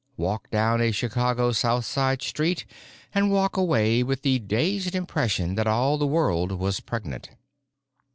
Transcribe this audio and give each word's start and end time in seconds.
Walk 0.17 0.49
down 0.49 0.81
a 0.81 0.91
Chicago 0.91 1.51
Southside 1.51 2.23
street, 2.23 2.65
and 3.13 3.31
walk 3.31 3.55
away 3.55 4.01
with 4.01 4.23
the 4.23 4.39
dazed 4.39 4.95
impression 4.95 5.53
that 5.53 5.67
all 5.67 5.99
the 5.99 6.07
world 6.07 6.53
was 6.53 6.79
pregnant. 6.79 7.29